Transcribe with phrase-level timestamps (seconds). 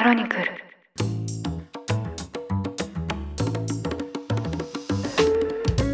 [0.00, 0.44] クロニクル。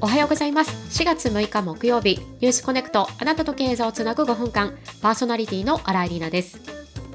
[0.00, 1.02] おはようございます。
[1.02, 6.60] 4月6日木曜日ニュースコネクトあなたと経済をつなぐ5分間パーソナリティの新井里奈です。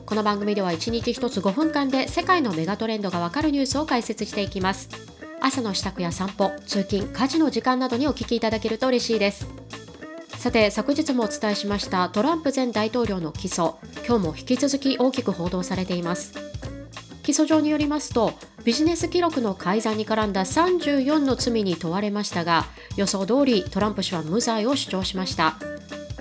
[0.06, 4.90] この番組では1日1つ5分間で世界のメガトレンドがわかるニュースを解説していきます。
[5.40, 9.48] 朝の支度や散歩通勤家事の時間などにお聞きいただけると嬉しいです。
[10.38, 13.76] さて昨日もお伝えしましたトランプ前大統領の起訴。
[14.06, 16.34] 今日も引き続き大きく報道されています。
[17.24, 22.66] 起訴状によりますとビジネス記録の改ざんに絡んだ34の罪に問われましたが
[22.96, 25.58] 予想通りトランプ氏は無罪を主張しました。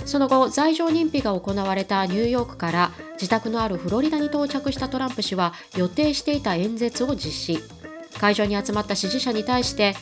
[0.04, 7.58] その後罪状認否が行われたニューヨークから自宅のあるフロリダに到着したトランプ氏は予定していた演説を実施。
[8.18, 9.94] 会場に集まった支持者に対して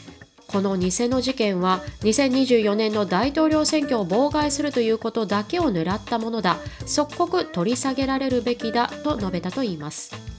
[0.47, 6.57] この偽の事件は2024年の大統領選挙を妨害するということだけを狙ったものだ。
[6.87, 10.30] 即刻取り下げられるべきだと述べたといいます。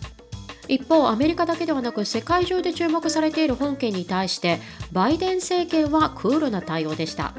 [0.72, 4.62] 一方アメリカだけではなく世界中で注目されている本件に対して
[4.94, 7.34] バイデン政権はクールな対応でした。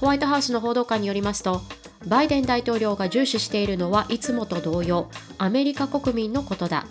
[0.00, 1.62] ホワイトハウスの報道官によりますと
[2.06, 6.86] バイデン大統領が重視しているのはいつもと同様アメリカ国民のことだ。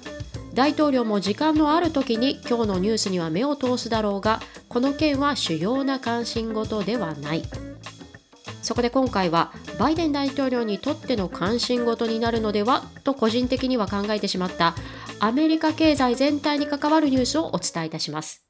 [0.55, 7.43] 大統領も時間のある時に今日のニュースには目を通すだろうがこの件は主要な関心事ではない。
[8.65, 14.73] そこで今回はバイデン大統領にとっての関心事になるのではと個人的には考えてしまった
[15.19, 18.43] アメリカ経済全体に関わるニュースをお伝えいたします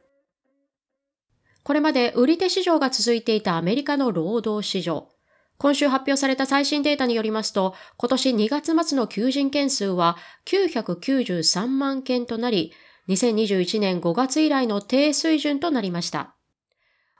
[1.63, 5.09] これまで売り手市場が続いていたアメリカの労働市場
[5.57, 12.73] 今週発表された最新データによりますと、今年2月末の求人件数は993万件となり、
[13.07, 16.34] 2021年5月以来の低水準となりました。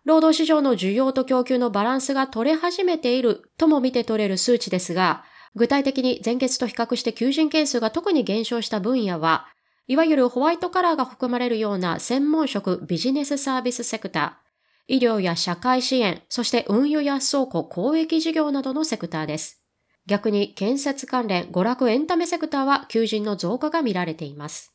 [0.06, 5.24] 労働市場の需要と供給のバランスが取れ始めているとも見て取れる数値ですが、
[5.56, 9.48] 具体的に前月と比較して求人件数が特に減少した分野は、
[9.88, 19.64] いわゆるホワイトカラーが含まれるような専門職ビジネスサービスセクター、医療や社会支援、そして運輸や倉庫、公益事業などのセクターです。
[20.06, 24.72] 逆に建設関連、娯楽エンタメセクターは求人の増加が見られています。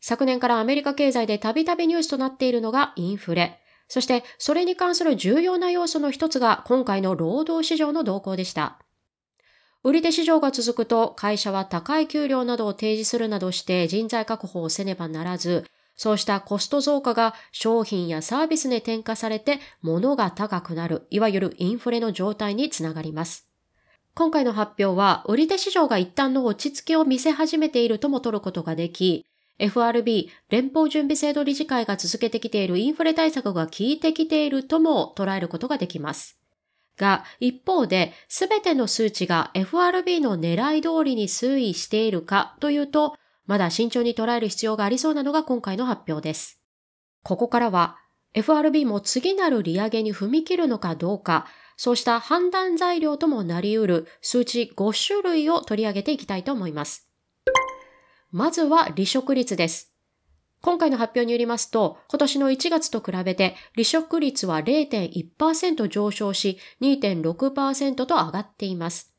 [0.00, 3.58] 昨年からアメリカ経済でたびたびニュースとなっているのがインフレ。
[3.88, 8.78] そしてそれに関する重要な要素の一つが今回の労働市場の動向でした。
[9.82, 15.64] 売り手市場が続くと会社は高い給料などを提示するなどして人材確保をせねばならず、
[15.96, 23.48] そうしたコスト増加が商品やサービスに転嫁されて物が高くなる、いわゆるインフレの状態につながります。
[24.14, 29.26] 今回の発表は、売り手市場が一旦の落ち着きを見せ始めているとも取ることができ、
[29.58, 36.38] FRB 連邦準備制度理事会が続けてきているインフレ対策が効いてきているとも捉えることができます。
[36.96, 43.16] が、一方で、すべての数値が FRB の狙い通りに推移しているかというと、
[43.46, 46.60] まだ慎重に捉える必要がありそうなのが今回の発表です。
[47.22, 47.98] ここからは
[48.34, 57.08] FRB も次なる利上げに踏み切るのかどうか、そうした判断材料ともなり得る数値5種類を取り上げていきたいと思います。
[58.36, 59.94] まずは離職率です。
[60.60, 69.14] 今回の発表によりますと、今年の1月と比べて離職率は0.1%上昇し2.6%と上がっています。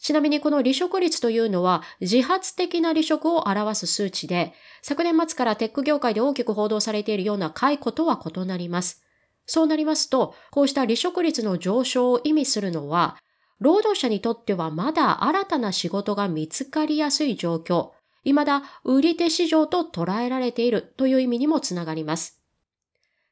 [0.00, 4.52] ちなみにこの離職率というのは自発的な離職を表す数値で、
[4.82, 9.04] 昨年末からテック業界で大きく報道されているような解雇とは異なります。
[9.46, 13.16] そうなりますと、こうした離職率の上昇を意味するのは、
[13.60, 17.90] 労働者にとってはまだ新たな仕事が見つかりやすい状況、
[18.30, 22.40] 未だ売り手市場と捉えられているという意味にもつながります。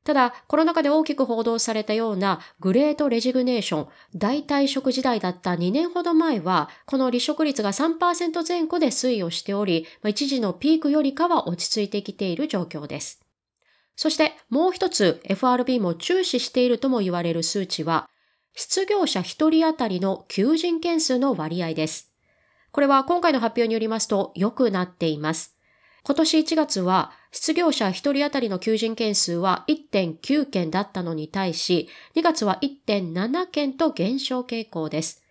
[0.04, 13.22] ただ、コロナ禍で大きく報道されたようなグレートレジグネーション、大退職時代だった2年ほど前は、この離職率が3%前後で推移をしており、一時のピークよりかは落ち着いてきている状況です。
[13.96, 18.10] そしてもう一つ FRB も注視しているとも言われる数値は、
[18.54, 22.13] 失業者1人当たりの求人件数の割合です。
[22.74, 25.56] これは今回の発表によりますと良くなっています。
[26.02, 35.22] 今年1月は失業者1人当たりの求人件数は1.9件だったのに対し、2月は1.7件と減少傾向です。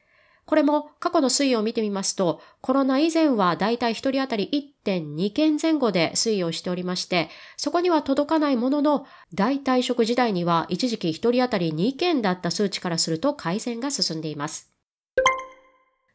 [0.46, 14.73] これも過去の推移を見てみますと、コロナ以前はだいたい1人当たり1.2件前後で推移をしておりまして、そこには届かないものの、大退職時代には一時期1人当たり2件だった数値からすると改善が進んでいます。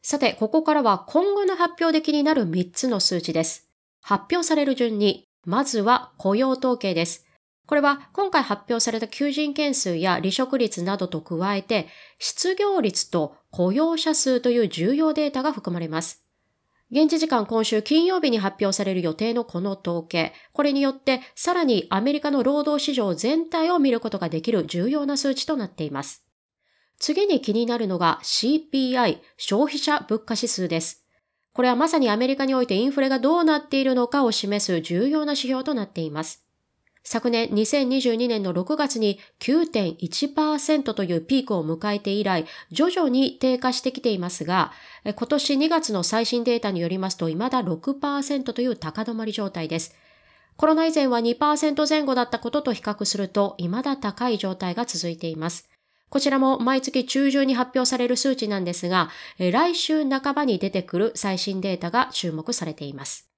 [0.03, 3.69] さて、ここからは今後の発表で気になる3つの数値です。
[4.01, 7.27] 発表される順に、まずは雇用統計です。
[7.67, 16.25] これは今回発表された求人件数や離職率などと加えて、失業率と雇用者数という重要データが含まれます。
[16.91, 20.33] 現地時間今週金曜日に発表される予定のこの統計。
[20.55, 26.25] これによってさらにアメリカの労働市場全体を見ることができる重要な数値となっています。
[26.99, 31.05] 次に気になるのが CPI 消費者物価指数です。
[31.53, 36.45] これはまさにアメリカにおいてインフレがどうなっているのかを示す重要な指標となっています。
[37.11, 44.73] 昨年2022年の6月に9.1%というピークを迎えて以来、徐々に低下してきていますが、
[45.05, 49.95] 今年2月の最新データによりますと、未だ6%という高止まり状態です。
[50.57, 55.71] コロナ以前は2%前後だったことと比較すると、未だ高い状態が続いています。
[56.11, 63.31] こちらも毎月中旬に発表される数値なんですが、来週半ばに出てくる最新データが注目されています。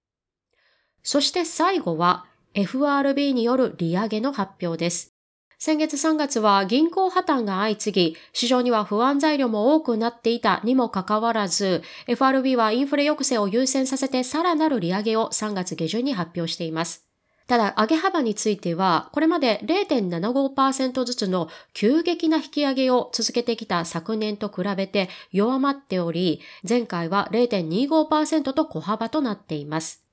[1.02, 5.14] そして最後は、FRB による利上げの発表です。
[5.58, 17.10] 先月3月は銀行破綻が相次ぎ、市場には不安材料も多くなっていたにもかかわらず、FRB はインフレ抑制を優先させてさらなる利上げを3月下旬に発表しています。
[17.50, 30.05] ただ、上げ幅については、これまで0.75%ずつの急激な引き上げを続けてきた昨年と比べて弱まっており、前回は0.25%と小幅となっています。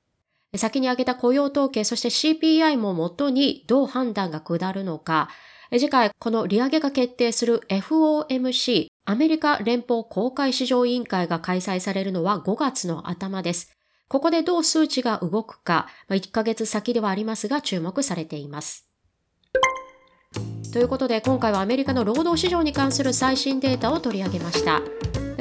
[0.55, 5.29] 先に挙げた雇用統計、そして CPI ももとにどう判断が下るのか、
[5.69, 13.76] 次回この利上げが決定する FOMC、アメリカ連邦公開市場委員会が開催されるのは5月の頭です。
[14.07, 18.87] ここでどう数値が動くか、1ヶ月先ではありますが注目されています。
[20.71, 24.81] ということで今回はアメリカの労働市場に関する最新データを取り上げました。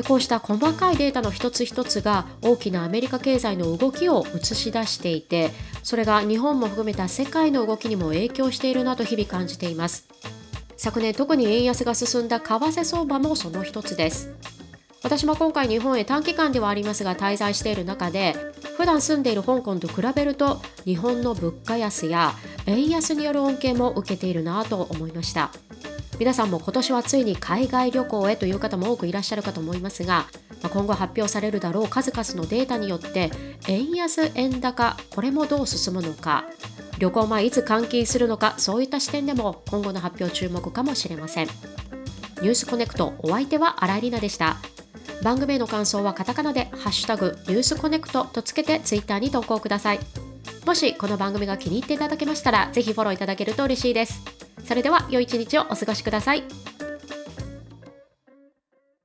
[0.02, 5.50] こうした細かいデータの一つ一つが大きなアメリカ経済の動きを映し出していて
[5.82, 10.08] それが日本も含めた世界の動きにも影響しているなと日々感じています
[10.76, 14.30] 昨年特に円安が進んだ為替相場もその一つです
[15.06, 18.34] 私も今回日本へ短期間ではありますが滞在している中で
[18.76, 22.32] 普段住んでいる香港と比べると日本の物価安や
[22.66, 25.52] 円安による恩恵も受けているなと思いました。
[26.18, 30.26] 皆さんも今年はついに海外旅行へという方も多くいらっしゃるかと思いますが
[30.72, 33.30] 今後発表されるだろう数々のデータによって
[33.68, 36.46] 円安円高これもどう進むのか。
[36.98, 41.46] 旅行前いつ換金するのかそういった視点でも今後の発表注目かもしれません。
[42.42, 44.75] ニュースコネクトお相手は新井里奈でした。
[45.22, 50.00] 番組への感想はカタカナで「ハッシュタグニュースコネクト」とつけてツイッターに投稿ください
[50.64, 54.20] もしこの番組が気に入っていただけましたらぜひフォローいただけると嬉しいです
[54.66, 56.75] それでは良い一日をお過ごしください。